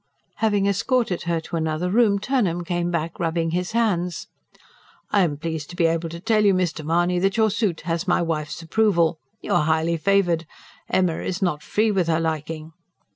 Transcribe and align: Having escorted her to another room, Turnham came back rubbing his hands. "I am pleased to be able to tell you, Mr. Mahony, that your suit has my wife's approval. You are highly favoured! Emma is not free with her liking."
Having 0.37 0.65
escorted 0.65 1.21
her 1.25 1.39
to 1.41 1.55
another 1.57 1.91
room, 1.91 2.17
Turnham 2.17 2.63
came 2.63 2.89
back 2.89 3.19
rubbing 3.19 3.51
his 3.51 3.73
hands. 3.73 4.25
"I 5.11 5.21
am 5.21 5.37
pleased 5.37 5.69
to 5.69 5.75
be 5.75 5.85
able 5.85 6.09
to 6.09 6.19
tell 6.19 6.43
you, 6.43 6.55
Mr. 6.55 6.83
Mahony, 6.83 7.19
that 7.19 7.37
your 7.37 7.51
suit 7.51 7.81
has 7.81 8.07
my 8.07 8.19
wife's 8.23 8.63
approval. 8.63 9.19
You 9.41 9.53
are 9.53 9.65
highly 9.65 9.97
favoured! 9.97 10.47
Emma 10.89 11.19
is 11.19 11.43
not 11.43 11.61
free 11.61 11.91
with 11.91 12.07
her 12.07 12.19
liking." 12.19 12.71